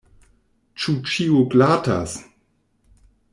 Ĉu 0.85 0.95
ĉio 1.11 1.43
glatas? 1.55 2.17